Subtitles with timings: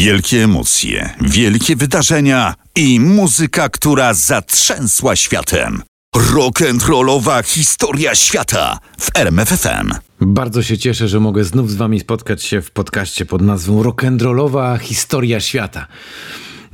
[0.00, 5.82] Wielkie emocje, wielkie wydarzenia i muzyka, która zatrzęsła światem.
[6.16, 9.90] Rock'n'rollowa historia świata w RMFFM.
[10.20, 14.78] Bardzo się cieszę, że mogę znów z wami spotkać się w podcaście pod nazwą Rock'n'rollowa
[14.78, 15.86] historia świata.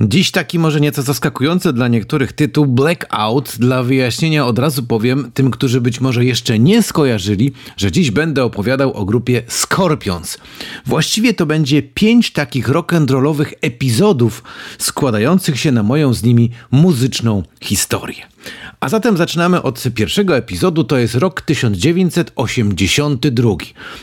[0.01, 3.55] Dziś taki może nieco zaskakujący dla niektórych tytuł Blackout.
[3.59, 8.43] Dla wyjaśnienia od razu powiem tym, którzy być może jeszcze nie skojarzyli, że dziś będę
[8.43, 10.37] opowiadał o grupie Scorpions.
[10.85, 14.43] Właściwie to będzie pięć takich rock'n'rollowych epizodów
[14.77, 18.36] składających się na moją z nimi muzyczną historię.
[18.79, 23.49] A zatem zaczynamy od pierwszego epizodu, to jest rok 1982.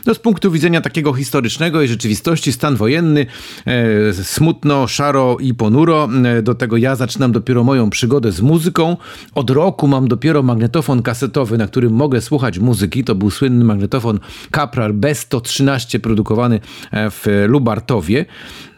[0.07, 3.27] No z punktu widzenia takiego historycznego i rzeczywistości stan wojenny,
[3.67, 6.09] e, smutno, szaro i ponuro.
[6.25, 8.97] E, do tego ja zaczynam dopiero moją przygodę z muzyką.
[9.35, 13.05] Od roku mam dopiero magnetofon kasetowy, na którym mogę słuchać muzyki.
[13.05, 14.21] To był słynny magnetofon
[14.55, 18.27] Caprar B113 produkowany e, w Lubartowie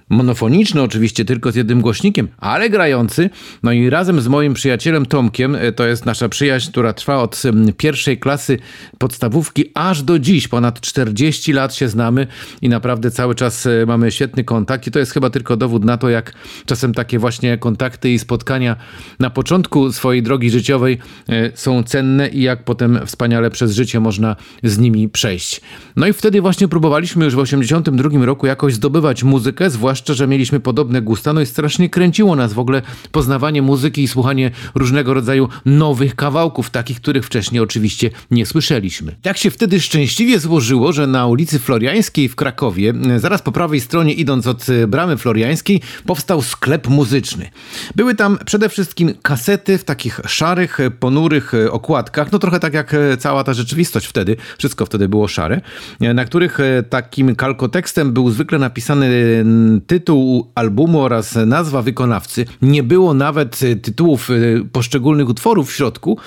[0.09, 3.31] monofoniczny oczywiście, tylko z jednym głośnikiem, ale grający.
[3.63, 7.43] No i razem z moim przyjacielem Tomkiem, e, to jest nasza przyjaźń, która trwa od
[7.77, 8.59] pierwszej klasy
[8.99, 10.49] podstawówki aż do dziś.
[10.49, 12.27] Ponad 40 lat się znamy
[12.63, 15.97] i naprawdę cały czas e, mamy świetny kontakt i to jest chyba tylko dowód na
[15.97, 16.33] to, jak
[16.67, 18.77] czasem takie właśnie kontakty i spotkania
[19.19, 24.37] na początku swojej drogi życiowej e, są cenne i jak potem wspaniale przez życie można
[24.63, 25.61] z nimi przejść.
[25.97, 30.27] No i wtedy właśnie próbowaliśmy już w 82 roku jakoś zdobywać muzykę, zwłaszcza zwłaszcza, że
[30.27, 35.15] mieliśmy podobne gusta, no i strasznie kręciło nas w ogóle poznawanie muzyki i słuchanie różnego
[35.15, 39.17] rodzaju nowych kawałków, takich, których wcześniej oczywiście nie słyszeliśmy.
[39.23, 44.13] Tak się wtedy szczęśliwie złożyło, że na ulicy Floriańskiej w Krakowie, zaraz po prawej stronie
[44.13, 47.51] idąc od bramy Floriańskiej, powstał sklep muzyczny.
[47.95, 53.45] Były tam przede wszystkim kasety w takich szarych, ponurych okładkach, no trochę tak jak cała
[53.45, 55.61] ta rzeczywistość wtedy, wszystko wtedy było szare,
[56.01, 56.59] na których
[56.91, 59.45] takim kalkotekstem był zwykle napisany
[59.87, 62.45] tytuł albumu oraz nazwa wykonawcy.
[62.63, 66.19] Nie było nawet y, tytułów y, poszczególnych utworów w środku,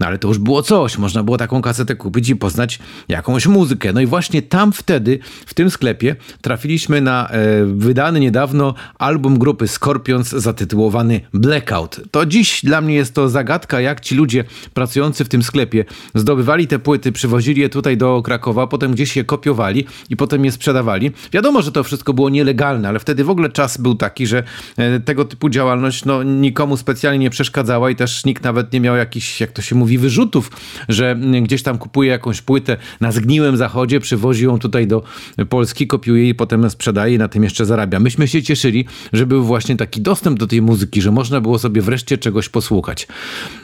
[0.00, 0.98] no ale to już było coś.
[0.98, 2.78] Można było taką kasetę kupić i poznać
[3.08, 3.92] jakąś muzykę.
[3.92, 9.68] No i właśnie tam wtedy, w tym sklepie, trafiliśmy na e, wydany niedawno album grupy
[9.68, 12.00] Scorpions zatytułowany Blackout.
[12.10, 14.44] To dziś dla mnie jest to zagadka, jak ci ludzie
[14.74, 15.84] pracujący w tym sklepie
[16.14, 20.52] zdobywali te płyty, przywozili je tutaj do Krakowa, potem gdzieś je kopiowali i potem je
[20.52, 21.10] sprzedawali.
[21.32, 24.42] Wiadomo, że to wszystko było nielegalne, ale wtedy w ogóle czas był taki, że
[24.76, 28.96] e, tego typu działalność no, nikomu specjalnie nie przeszkadzała i też nikt nawet nie miał
[28.96, 30.50] jakichś, jak to się mówi, wyrzutów,
[30.88, 35.02] że gdzieś tam kupuje jakąś płytę na zgniłym zachodzie, przywozi ją tutaj do
[35.48, 38.00] Polski, kopiuje i potem sprzedaje i na tym jeszcze zarabia.
[38.00, 41.82] Myśmy się cieszyli, że był właśnie taki dostęp do tej muzyki, że można było sobie
[41.82, 43.08] wreszcie czegoś posłuchać.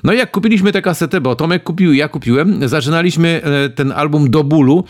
[0.05, 4.31] No i jak kupiliśmy tę kasetę, bo Tomek kupił, ja kupiłem, zaczynaliśmy e, ten album
[4.31, 4.85] do bólu,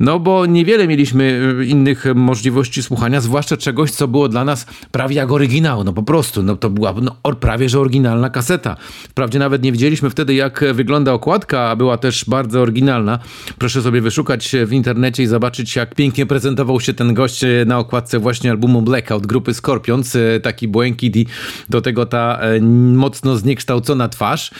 [0.00, 4.66] no bo niewiele mieliśmy e, innych możliwości słuchania, zwłaszcza czegoś, czegoś, co było dla nas
[4.90, 5.84] prawie jak oryginał.
[5.84, 8.76] No po prostu, no to była no, prawie że oryginalna kaseta.
[9.08, 13.18] Wprawdzie nawet nie wiedzieliśmy wtedy, jak wygląda okładka, a była też bardzo oryginalna.
[13.58, 18.18] Proszę sobie wyszukać w internecie i zobaczyć, jak pięknie prezentował się ten gość na okładce
[18.18, 20.16] właśnie albumu Blackout grupy Scorpions.
[20.42, 21.26] Taki błękit i
[21.68, 22.60] do tego ta e,
[22.94, 24.50] mocno zniekształcona twarz.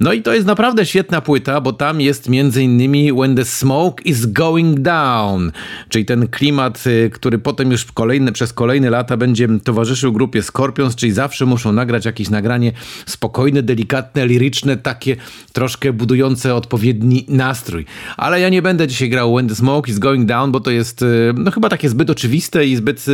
[0.00, 4.02] No i to jest naprawdę świetna płyta, bo tam jest między innymi When the Smoke
[4.04, 5.52] is Going Down,
[5.88, 10.42] czyli ten klimat, e, który potem już kolejne, przez kolejne kolejne lata będzie towarzyszył grupie
[10.42, 12.72] Scorpions, czyli zawsze muszą nagrać jakieś nagranie
[13.06, 15.16] spokojne, delikatne, liryczne, takie
[15.52, 17.84] troszkę budujące odpowiedni nastrój.
[18.16, 21.02] Ale ja nie będę dzisiaj grał When the Smoke is Going Down, bo to jest
[21.02, 23.06] e, no chyba takie zbyt oczywiste i zbyt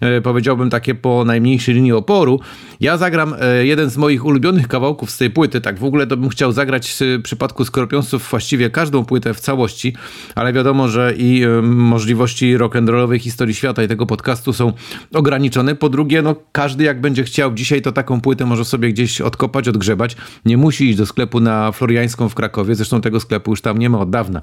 [0.00, 2.40] e, powiedziałbym takie po najmniejszej linii oporu.
[2.80, 6.16] Ja zagram e, jeden z moich ulubionych kawałków z tej płyty, tak w ogóle to
[6.16, 9.96] bym chciał zagrać w przypadku Scorpionsów właściwie każdą płytę w całości,
[10.34, 14.72] ale wiadomo, że i możliwości rock'n'rollowej historii świata i tego podcastu są
[15.14, 15.74] ograniczone.
[15.74, 19.68] Po drugie, no każdy jak będzie chciał dzisiaj, to taką płytę może sobie gdzieś odkopać,
[19.68, 20.16] odgrzebać.
[20.44, 22.74] Nie musi iść do sklepu na Floriańską w Krakowie.
[22.74, 24.42] Zresztą tego sklepu już tam nie ma od dawna.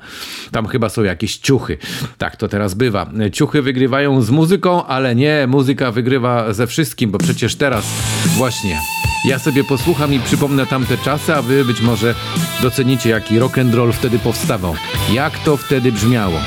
[0.52, 1.78] Tam chyba są jakieś ciuchy.
[2.18, 3.10] Tak to teraz bywa.
[3.34, 7.86] Ciuchy wygrywają z muzyką, ale nie, muzyka wygrywa ze wszystkim, bo przecież teraz
[8.38, 8.80] właśnie
[9.26, 12.16] ja sobie posłucham i przypomnę tamte czasy, a wy być może
[12.62, 14.76] docenicie, jaki rock and roll wtedy powstawał.
[15.14, 16.40] Jak to wtedy brzmiało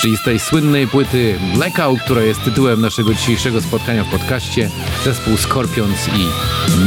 [0.00, 4.70] czyli z tej słynnej płyty Blackout, która jest tytułem naszego dzisiejszego spotkania w podcaście,
[5.04, 6.26] zespół Scorpions i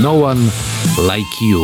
[0.01, 0.51] No One
[0.97, 1.61] Like You.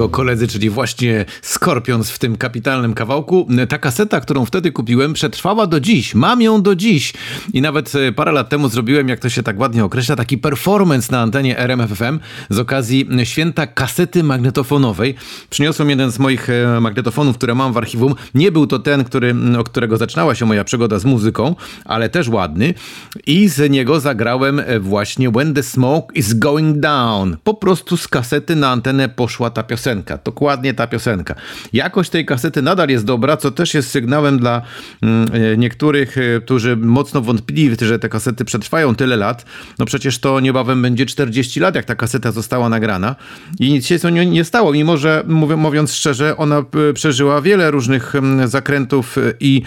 [0.00, 3.48] Jego koledzy, czyli właśnie Scorpions w tym kapitalnym kawałku.
[3.68, 6.14] Ta kaseta, którą wtedy kupiłem, przetrwała do dziś.
[6.14, 7.12] Mam ją do dziś.
[7.52, 11.12] I nawet e, parę lat temu zrobiłem, jak to się tak ładnie określa, taki performance
[11.12, 12.18] na antenie RMFFM
[12.50, 15.14] z okazji święta kasety magnetofonowej.
[15.50, 18.14] Przyniosłem jeden z moich e, magnetofonów, które mam w archiwum.
[18.34, 22.28] Nie był to ten, który, od którego zaczynała się moja przygoda z muzyką, ale też
[22.28, 22.74] ładny.
[23.26, 27.36] I z niego zagrałem e, właśnie When the Smoke is Going Down.
[27.44, 29.89] Po prostu z kasety na antenę poszła ta piosenka.
[30.24, 31.34] Dokładnie ta piosenka.
[31.72, 34.62] Jakość tej kasety nadal jest dobra, co też jest sygnałem dla
[35.02, 39.44] mm, e, niektórych, e, którzy mocno wątpili, że te kasety przetrwają tyle lat.
[39.78, 43.16] No przecież to niebawem będzie 40 lat, jak ta kaseta została nagrana.
[43.60, 45.24] I nic się z nią nie stało, mimo że
[45.56, 46.64] mówiąc szczerze, ona
[46.94, 48.14] przeżyła wiele różnych
[48.46, 49.62] zakrętów i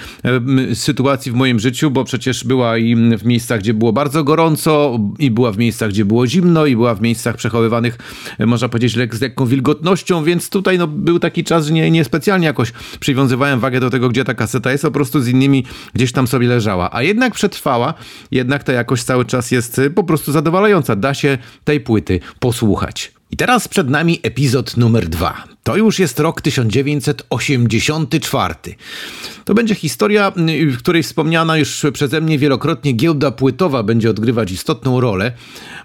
[0.74, 5.32] sytuacji w moim życiu, bo przecież była i w miejscach, gdzie było bardzo gorąco, i
[5.32, 7.98] była w miejscach, gdzie było zimno, i była w miejscach przechowywanych,
[8.40, 12.04] e, można powiedzieć, z lekką wilgotnością, więc tutaj no, był taki czas, że nie, nie
[12.04, 16.12] specjalnie jakoś przywiązywałem wagę do tego, gdzie ta kaseta jest, po prostu z innymi gdzieś
[16.12, 16.90] tam sobie leżała.
[16.92, 17.94] A jednak przetrwała,
[18.32, 20.96] jednak ta jakość cały czas jest e, po prostu zadowalająca.
[20.96, 23.12] Da się tej płyty posłuchać.
[23.32, 25.53] I teraz przed nami epizod numer dwa.
[25.64, 28.56] To już jest rok 1984.
[29.46, 30.32] To będzie historia,
[30.72, 35.32] w której wspomniana już przeze mnie wielokrotnie giełda płytowa będzie odgrywać istotną rolę,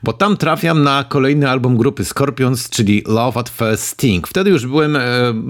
[0.02, 4.28] bo tam trafiam na kolejny album grupy Scorpions, czyli Love at First Sting.
[4.28, 5.00] Wtedy już byłem e,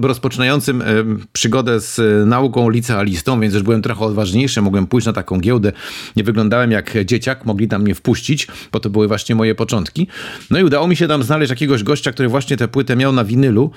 [0.03, 0.85] rozpoczynającym e,
[1.33, 5.73] przygodę z e, nauką licealistą, więc już byłem trochę odważniejszy, mogłem pójść na taką giełdę.
[6.17, 10.07] Nie wyglądałem jak dzieciak, mogli tam mnie wpuścić, bo to były właśnie moje początki.
[10.51, 13.25] No i udało mi się tam znaleźć jakiegoś gościa, który właśnie tę płytę miał na
[13.25, 13.71] winylu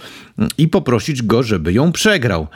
[0.57, 2.47] i poprosić go, żeby ją przegrał.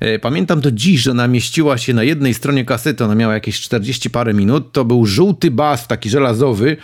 [0.00, 3.60] E, pamiętam do dziś, że ona mieściła się na jednej stronie kasety, ona miała jakieś
[3.60, 6.76] 40 parę minut, to był żółty bas, taki żelazowy,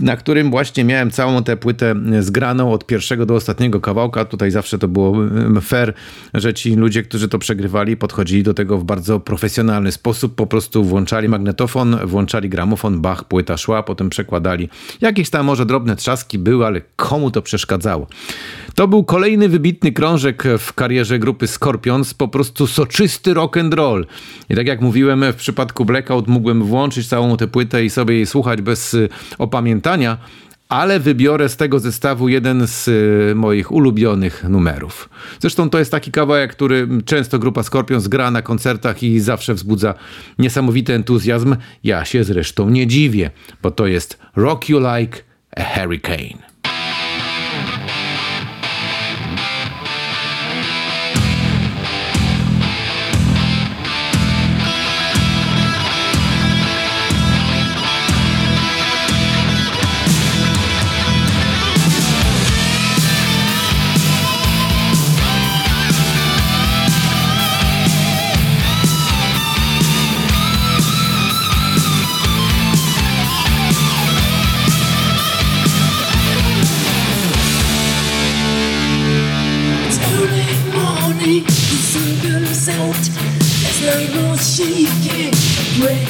[0.00, 4.24] na którym właśnie miałem całą tę płytę zgraną od pierwszego do ostatniego kawałka.
[4.24, 5.16] Tutaj zawsze to było
[5.62, 5.94] fair,
[6.34, 10.34] że ci ludzie, którzy to przegrywali, podchodzili do tego w bardzo profesjonalny sposób.
[10.34, 14.68] Po prostu włączali magnetofon, włączali gramofon, bach, płyta szła, potem przekładali.
[15.00, 18.06] Jakieś tam może drobne trzaski były, ale komu to przeszkadzało?
[18.74, 24.06] To był kolejny wybitny krążek w karierze grupy Scorpions, po prostu soczysty rock and roll.
[24.50, 28.26] I tak jak mówiłem, w przypadku Blackout mógłbym włączyć całą tę płytę i sobie jej
[28.26, 28.96] słuchać bez
[29.38, 29.75] opamiętania,
[30.68, 35.08] ale wybiorę z tego zestawu jeden z y, moich ulubionych numerów.
[35.40, 39.94] Zresztą to jest taki kawałek, który często grupa Scorpions gra na koncertach i zawsze wzbudza
[40.38, 41.56] niesamowity entuzjazm.
[41.84, 43.30] Ja się zresztą nie dziwię,
[43.62, 45.18] bo to jest Rock You Like
[45.56, 46.55] a Hurricane.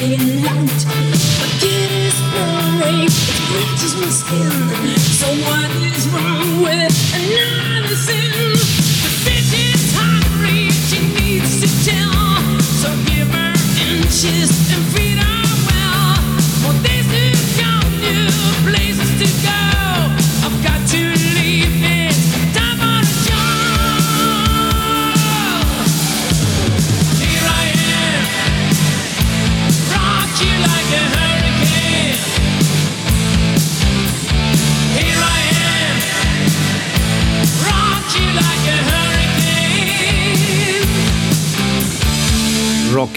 [0.06, 1.05] silent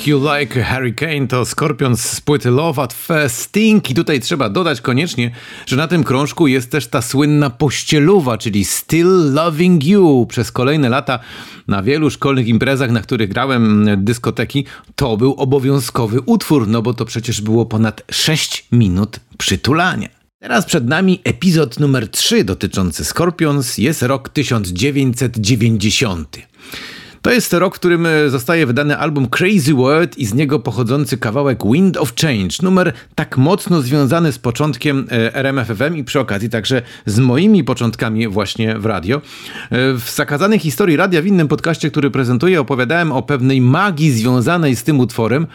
[0.07, 4.81] You Like Hurricane to Scorpions z płyty Love at First Sting i tutaj trzeba dodać
[4.81, 5.31] koniecznie,
[5.65, 10.25] że na tym krążku jest też ta słynna pościeluwa, czyli Still Loving You.
[10.29, 11.19] Przez kolejne lata
[11.67, 14.65] na wielu szkolnych imprezach, na których grałem dyskoteki,
[14.95, 20.09] to był obowiązkowy utwór, no bo to przecież było ponad 6 minut przytulania.
[20.39, 23.77] Teraz przed nami epizod numer 3 dotyczący Scorpions.
[23.77, 26.37] Jest rok 1990.
[27.21, 31.17] To jest rok, w którym e, zostaje wydany album Crazy World i z niego pochodzący
[31.17, 32.55] kawałek Wind of Change.
[32.63, 38.27] Numer tak mocno związany z początkiem e, RMFFM i przy okazji także z moimi początkami
[38.27, 39.17] właśnie w radio.
[39.17, 39.21] E,
[39.93, 44.83] w zakazanej historii radia w innym podcaście, który prezentuję, opowiadałem o pewnej magii związanej z
[44.83, 45.47] tym utworem.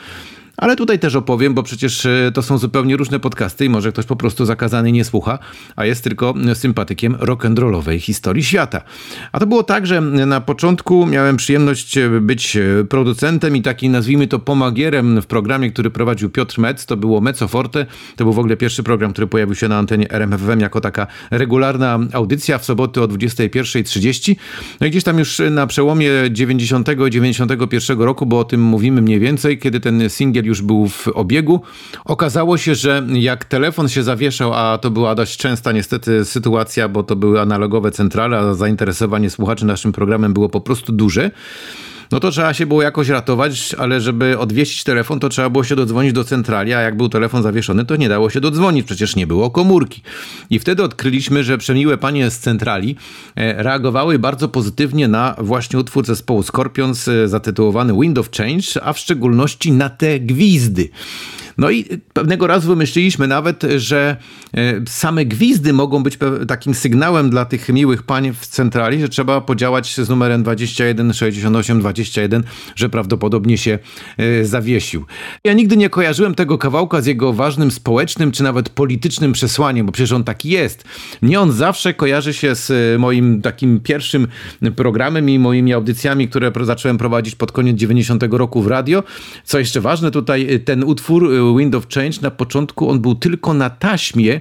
[0.56, 4.06] Ale tutaj też opowiem, bo przecież e, to są zupełnie różne podcasty i może ktoś
[4.06, 5.38] po prostu zakazany nie słucha,
[5.76, 8.82] a jest tylko sympatykiem rock'n'rollowej historii świata.
[9.32, 12.58] A to było tak, że na początku miałem przyjemność być
[12.88, 16.87] producentem i taki nazwijmy to pomagierem w programie, który prowadził Piotr Metz.
[16.87, 17.87] To było Mezzo Forte.
[18.16, 21.99] To był w ogóle pierwszy program, który pojawił się na antenie RMFWM jako taka regularna
[22.12, 24.37] audycja w soboty o 21.30.
[24.80, 29.02] No i gdzieś tam już na przełomie 90 i 91 roku, bo o tym mówimy
[29.02, 31.60] mniej więcej, kiedy ten singiel już był w obiegu,
[32.04, 37.02] okazało się, że jak telefon się zawieszał, a to była dość częsta niestety sytuacja, bo
[37.02, 41.30] to były analogowe centrale, a zainteresowanie słuchaczy naszym programem było po prostu duże,
[42.14, 45.76] no to trzeba się było jakoś ratować, ale żeby odwiesić telefon, to trzeba było się
[45.76, 49.26] dodzwonić do centrali, a jak był telefon zawieszony, to nie dało się dodzwonić, przecież nie
[49.26, 50.02] było komórki.
[50.50, 52.97] I wtedy odkryliśmy, że przemiłe panie z centrali
[53.37, 58.92] e, reagowały bardzo pozytywnie na właśnie utwór zespołu Scorpions e, zatytułowany Wind of Change, a
[58.92, 60.88] w szczególności na te gwizdy.
[61.58, 64.16] No i pewnego razu wymyśliliśmy nawet, że
[64.56, 66.18] e, same gwizdy mogą być
[66.49, 72.44] takim sygnałem dla tych miłych pań w centrali, że trzeba podziałać z numerem 216821,
[72.76, 73.78] że prawdopodobnie się
[74.18, 75.04] e, zawiesił.
[75.44, 79.92] Ja nigdy nie kojarzyłem tego kawałka z jego ważnym społecznym czy nawet politycznym przesłaniem, bo
[79.92, 80.84] przecież on taki jest.
[81.23, 84.28] Mnie on zawsze kojarzy się z e, moim takim pierwszym
[84.76, 89.02] programem i moimi audycjami, które zacząłem prowadzić pod koniec 90 roku w radio.
[89.44, 92.18] Co jeszcze ważne, tutaj ten utwór Wind of Change.
[92.22, 94.40] Na początku on był tylko na taśmie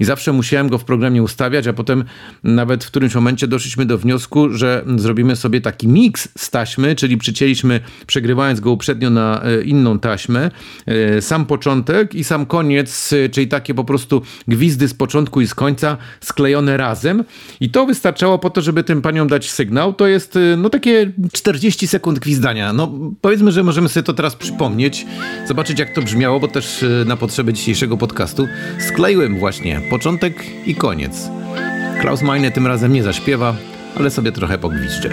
[0.00, 2.04] i zawsze musiałem go w programie ustawiać, a potem
[2.44, 7.18] nawet w którymś momencie doszliśmy do wniosku, że zrobimy sobie taki miks z taśmy, czyli
[7.18, 10.50] przycięliśmy, przegrywając go uprzednio na e, inną taśmę,
[10.86, 15.46] e, sam początek i sam koniec, e, czyli takie po prostu gwizdy z początku i
[15.46, 17.24] z końca sklejone razem
[17.60, 19.92] i to wystarczało po to, żeby tym paniom dać sygnał.
[19.92, 22.72] To jest no takie 40 sekund gwizdania.
[22.72, 25.06] No powiedzmy, że możemy sobie to teraz przypomnieć,
[25.48, 28.46] zobaczyć jak to brzmiało, bo też na potrzeby dzisiejszego podcastu
[28.78, 31.30] skleiłem właśnie początek i koniec.
[32.00, 33.54] Klaus Meine tym razem nie zaśpiewa,
[33.96, 35.10] ale sobie trochę pogwizdże.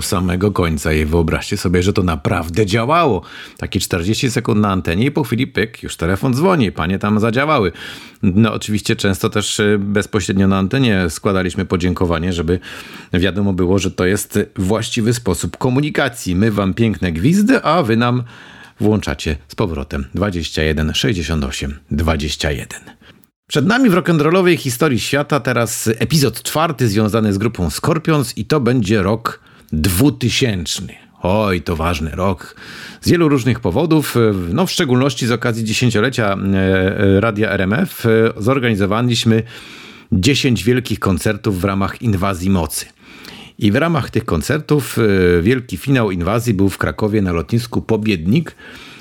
[0.00, 0.92] Do samego końca.
[0.92, 3.22] I wyobraźcie sobie, że to naprawdę działało.
[3.58, 7.72] Takie 40 sekund na antenie i po chwili pyk, już telefon dzwoni, panie tam zadziałały.
[8.22, 12.58] No oczywiście często też y, bezpośrednio na antenie składaliśmy podziękowanie, żeby
[13.12, 16.36] wiadomo było, że to jest właściwy sposób komunikacji.
[16.36, 18.22] My wam piękne gwizdy, a wy nam
[18.80, 22.80] włączacie z powrotem 21 68 21.
[23.46, 28.60] Przed nami w rock'n'rollowej historii świata teraz epizod czwarty związany z grupą Scorpions i to
[28.60, 31.10] będzie rok 2000.
[31.22, 32.56] Oj, to ważny rok.
[33.00, 34.16] Z wielu różnych powodów,
[34.52, 39.42] no w szczególności z okazji dziesięciolecia e, e, Radia RMF, e, zorganizowaliśmy
[40.12, 42.86] 10 wielkich koncertów w ramach inwazji mocy.
[43.58, 44.98] I w ramach tych koncertów
[45.42, 48.54] wielki finał inwazji był w Krakowie na lotnisku Pobiednik.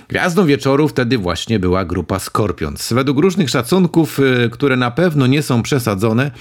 [0.10, 2.94] Gwiazdą wieczoru wtedy właśnie była grupa Scorpions.
[2.94, 6.32] Według różnych szacunków, y, które na pewno nie są przesadzone,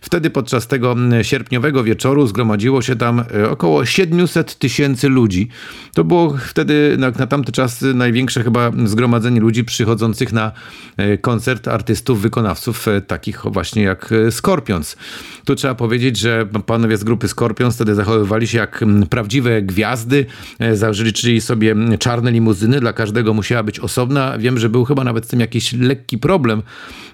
[0.00, 5.48] wtedy podczas tego sierpniowego wieczoru zgromadziło się tam y, około 700 tysięcy ludzi.
[5.94, 10.52] To było wtedy na, na tamty czas największe chyba zgromadzenie ludzi przychodzących na
[11.00, 14.96] y, koncert artystów, wykonawców takich właśnie jak Scorpions.
[15.44, 20.26] Tu trzeba powiedzieć, że panowie z grupy Scorpions wtedy zachowywali się jak prawdziwe gwiazdy,
[20.72, 24.38] zażyczyli sobie czarne limuzyny dla każdego każdego musiała być osobna.
[24.38, 26.62] Wiem, że był chyba nawet z tym jakiś lekki problem,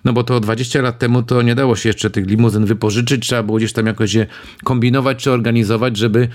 [0.05, 3.43] no bo to 20 lat temu to nie dało się jeszcze tych limuzyn wypożyczyć, trzeba
[3.43, 4.27] było gdzieś tam jakoś je
[4.65, 6.29] kombinować czy organizować, żeby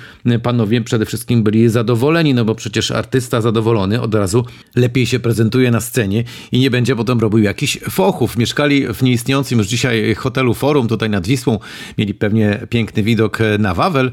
[0.43, 4.45] panowie przede wszystkim byli zadowoleni, no bo przecież artysta zadowolony od razu
[4.75, 8.37] lepiej się prezentuje na scenie i nie będzie potem robił jakichś fochów.
[8.37, 11.59] Mieszkali w nieistniejącym już dzisiaj hotelu Forum tutaj nad Wisłą,
[11.97, 14.11] mieli pewnie piękny widok na Wawel.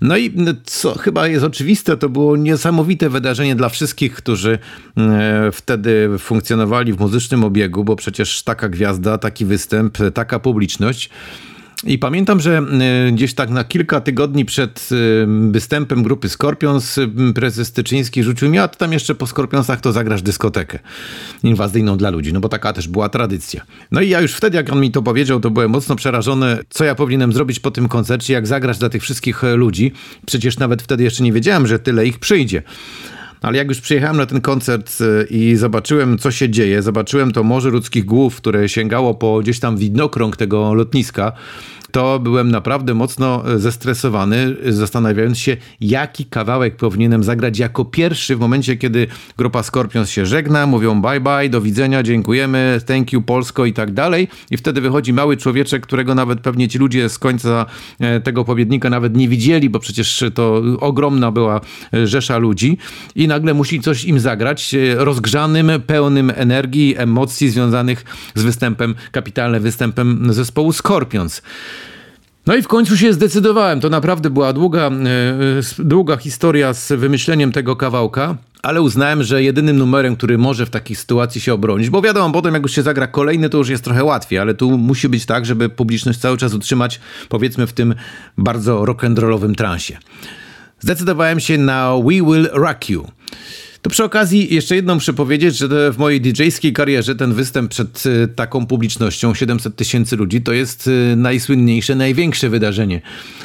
[0.00, 0.32] No i
[0.64, 4.58] co chyba jest oczywiste, to było niesamowite wydarzenie dla wszystkich, którzy
[4.93, 4.93] E,
[5.52, 11.10] wtedy funkcjonowali w muzycznym obiegu, bo przecież taka gwiazda, taki występ, taka publiczność.
[11.86, 16.96] I pamiętam, że e, gdzieś tak na kilka tygodni przed e, występem grupy Scorpions
[17.34, 20.78] prezes Tyczyński rzucił mi, a tam jeszcze po Scorpionsach to zagrasz dyskotekę
[21.42, 23.62] inwazyjną dla ludzi, no bo taka też była tradycja.
[23.90, 26.84] No i ja już wtedy, jak on mi to powiedział, to byłem mocno przerażony, co
[26.84, 29.92] ja powinienem zrobić po tym koncercie, jak zagrać dla tych wszystkich ludzi.
[30.26, 32.62] Przecież nawet wtedy jeszcze nie wiedziałem, że tyle ich przyjdzie.
[33.44, 37.42] Ale jak już przyjechałem na ten koncert e, i zobaczyłem, co się dzieje, zobaczyłem to
[37.42, 41.32] Morze Ludzkich Głów, które sięgało po gdzieś tam widnokrąg tego lotniska,
[41.94, 48.40] to byłem naprawdę mocno e, zestresowany, zastanawiając się, jaki kawałek powinienem zagrać jako pierwszy w
[48.40, 49.06] momencie, kiedy
[49.38, 53.92] grupa Scorpions się żegna, mówią bye bye, do widzenia, dziękujemy, thank you Polsko i tak
[53.92, 54.28] dalej.
[54.50, 57.66] I wtedy wychodzi mały człowieczek, którego nawet pewnie ci ludzie z końca
[58.00, 61.60] e, tego powiednika nawet nie widzieli, bo przecież to ogromna była
[61.94, 62.78] e, rzesza ludzi
[63.14, 70.32] i nagle musi coś im zagrać, rozgrzanym, pełnym energii, emocji związanych z występem, kapitalnym występem
[70.32, 71.42] zespołu Scorpions.
[72.46, 73.80] No i w końcu się zdecydowałem.
[73.80, 74.92] To naprawdę była długa, e,
[75.78, 80.96] długa historia z wymyśleniem tego kawałka, ale uznałem, że jedynym numerem, który może w takiej
[80.96, 84.04] sytuacji się obronić, bo wiadomo, potem jak już się zagra kolejny, to już jest trochę
[84.04, 87.94] łatwiej, ale tu musi być tak, żeby publiczność cały czas utrzymać, powiedzmy, w tym
[88.38, 89.98] bardzo rock'n'rollowym transie.
[90.80, 93.06] Zdecydowałem się na We Will Rock You.
[93.84, 98.06] To przy okazji jeszcze jedną muszę powiedzieć, że w mojej DJ-skiej karierze ten występ przed
[98.06, 103.00] y, taką publicznością 700 tysięcy ludzi to jest y, najsłynniejsze, największe wydarzenie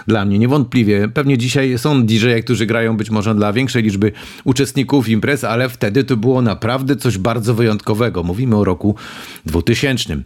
[0.08, 1.10] dla mnie, niewątpliwie.
[1.14, 4.12] Pewnie dzisiaj są DJ, którzy grają być może dla większej liczby
[4.44, 8.24] uczestników imprez, ale wtedy to było naprawdę coś bardzo wyjątkowego.
[8.24, 8.96] Mówimy o roku
[9.46, 10.18] 2000.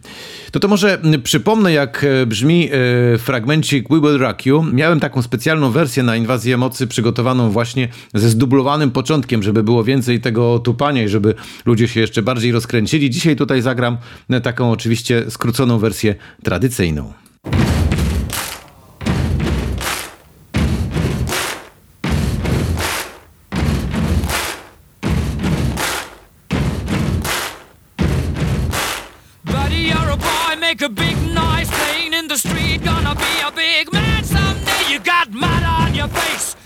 [0.50, 4.62] To to może przypomnę, jak e, brzmi e, fragmencik We Will Rock You.
[4.62, 10.03] Miałem taką specjalną wersję na Inwazję Mocy przygotowaną właśnie ze zdublowanym początkiem, żeby było więcej
[10.04, 11.34] więcej tego tupania i żeby
[11.66, 13.10] ludzie się jeszcze bardziej rozkręcili.
[13.10, 13.98] Dzisiaj tutaj zagram
[14.42, 17.12] taką oczywiście skróconą wersję tradycyjną.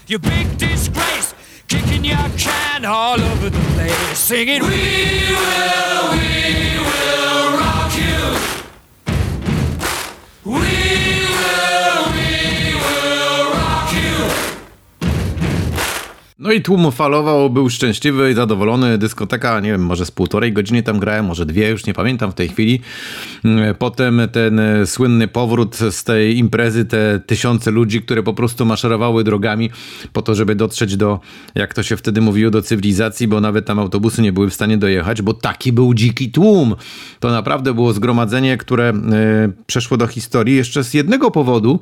[0.09, 1.18] you big disgrace.
[2.09, 8.23] Your can all over the place, singing, We will, we will rock you.
[10.45, 10.89] We
[16.41, 18.99] No i tłum falował, był szczęśliwy i zadowolony.
[18.99, 22.35] Dyskoteka, nie wiem, może z półtorej godziny tam grałem, może dwie, już nie pamiętam w
[22.35, 22.81] tej chwili.
[23.45, 29.25] Mm, potem ten słynny powrót z tej imprezy, te tysiące ludzi, które po prostu maszerowały
[29.25, 29.71] drogami
[30.13, 31.21] po to, żeby dotrzeć do,
[31.55, 34.79] jak to się wtedy mówiło, do cywilizacji, bo nawet tam autobusy nie były w stanie
[34.79, 36.75] dojechać, bo taki był dziki tłum.
[37.21, 38.95] To naprawdę było zgromadzenie, które e,
[39.67, 41.81] przeszło do historii jeszcze z jednego powodu,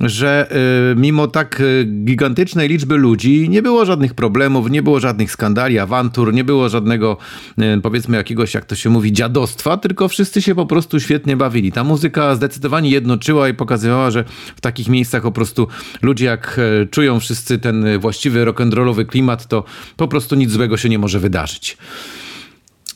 [0.00, 0.48] że
[0.92, 5.78] y, mimo tak y, gigantycznej liczby ludzi nie było żadnych problemów, nie było żadnych skandali,
[5.78, 7.16] awantur, nie było żadnego
[7.58, 11.72] y, powiedzmy jakiegoś, jak to się mówi, dziadostwa, tylko wszyscy się po prostu świetnie bawili.
[11.72, 14.24] Ta muzyka zdecydowanie jednoczyła i pokazywała, że
[14.56, 15.68] w takich miejscach po prostu
[16.02, 16.60] ludzie jak
[16.90, 19.64] czują wszyscy ten właściwy rock'n'rollowy klimat, to
[19.96, 21.78] po prostu nic złego się nie może wydarzyć.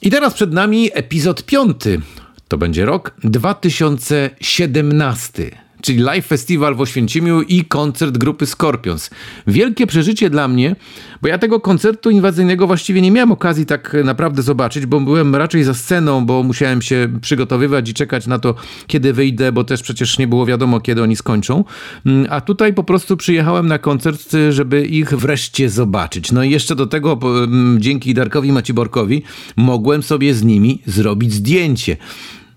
[0.03, 2.01] I teraz przed nami epizod piąty.
[2.49, 9.11] To będzie rok 2017 czyli live festiwal w Oświęcimiu i koncert grupy Scorpions.
[9.47, 10.77] Wielkie przeżycie dla mnie,
[11.23, 15.65] bo ja tego koncertu inwazyjnego właściwie nie miałem okazji tak naprawdę zobaczyć, bo byłem raczej
[15.65, 18.55] za sceną, bo musiałem się przygotowywać i czekać na to,
[18.87, 21.65] kiedy wyjdę, bo też przecież nie było wiadomo, kiedy oni skończą.
[22.07, 26.33] Mm, a tutaj po prostu przyjechałem na koncert, żeby ich wreszcie zobaczyć.
[26.33, 29.23] No i jeszcze do tego, mm, dzięki Darkowi Maciborkowi,
[29.57, 31.97] mogłem sobie z nimi zrobić zdjęcie.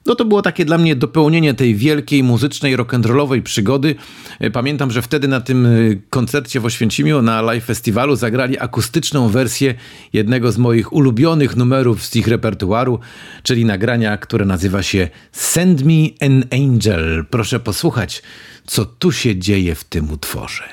[0.07, 3.95] No to było takie dla mnie dopełnienie tej wielkiej muzycznej rock'n'rollowej przygody.
[4.39, 5.69] E, pamiętam, że wtedy na tym e,
[6.09, 9.75] koncercie w Oświęcimiu na live festiwalu zagrali akustyczną wersję
[10.13, 12.99] jednego z moich ulubionych numerów z ich repertuaru,
[13.43, 17.25] czyli nagrania, które nazywa się Send Me an Angel.
[17.29, 18.23] Proszę posłuchać,
[18.65, 20.63] co tu się dzieje w tym utworze.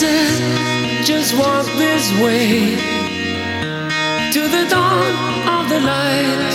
[0.00, 2.74] Just walk this way
[4.32, 5.12] to the dawn
[5.46, 6.52] of the light.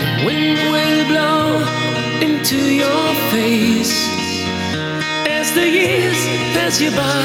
[0.00, 1.64] The wind will blow
[2.20, 3.96] into your face
[5.28, 6.20] as the years
[6.52, 7.24] pass you by.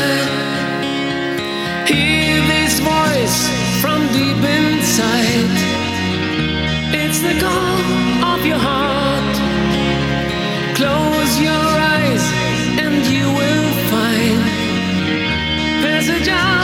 [1.92, 3.50] Hear this voice
[3.82, 5.52] from deep inside.
[6.96, 9.36] It's the call of your heart.
[10.78, 11.95] Close your eyes
[16.26, 16.55] just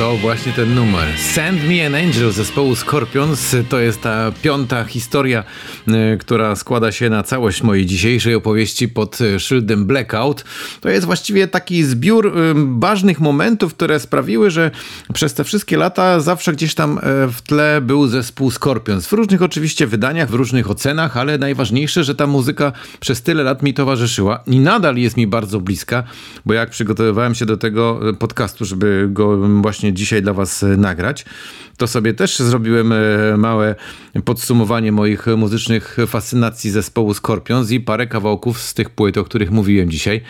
[0.00, 1.08] to właśnie ten numer.
[1.18, 5.44] Send Me an Angel zespołu Scorpions to jest ta piąta historia,
[6.14, 10.44] y, która składa się na całość mojej dzisiejszej opowieści pod szyldem Blackout.
[10.80, 14.70] To jest właściwie taki zbiór y, ważnych momentów, które sprawiły, że
[15.14, 17.00] przez te wszystkie lata zawsze gdzieś tam y,
[17.32, 19.06] w tle był zespół Scorpions.
[19.06, 23.62] W różnych oczywiście wydaniach, w różnych ocenach, ale najważniejsze, że ta muzyka przez tyle lat
[23.62, 26.02] mi towarzyszyła i nadal jest mi bardzo bliska,
[26.46, 31.24] bo jak przygotowywałem się do tego podcastu, żeby go właśnie dzisiaj dla Was nagrać,
[31.76, 32.96] to sobie też zrobiłem e,
[33.36, 33.74] małe
[34.24, 39.90] podsumowanie moich muzycznych fascynacji zespołu Scorpions i parę kawałków z tych płyt, o których mówiłem
[39.90, 40.20] dzisiaj.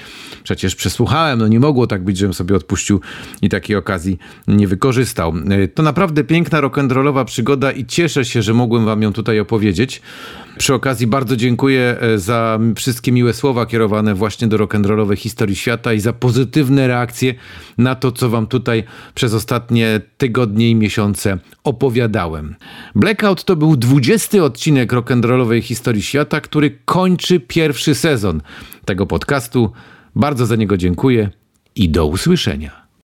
[0.42, 3.00] Przecież przesłuchałem, no nie mogło tak być, żebym sobie odpuścił
[3.42, 4.18] i takiej okazji
[4.48, 5.34] nie wykorzystał.
[5.50, 10.02] E, to naprawdę piękna rock'n'rollowa przygoda i cieszę się, że mogłem Wam ją tutaj opowiedzieć.
[10.58, 15.92] Przy okazji bardzo dziękuję e, za wszystkie miłe słowa kierowane właśnie do rock'n'rollowej historii świata
[15.92, 17.34] i za pozytywne reakcje
[17.78, 18.84] na to, co Wam tutaj
[19.14, 22.54] przez ostatnie tygodnie i miesiące opowiadałem.
[22.94, 28.40] Blackout to był 20 odcinek rock'n'rollowej historii świata, który kończy pierwszy sezon
[28.84, 29.72] tego podcastu.
[30.16, 31.30] Bardzo za niego dziękuję
[31.74, 32.89] i do usłyszenia.